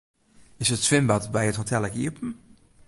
[0.57, 2.29] Is it swimbad by it hotel ek iepen?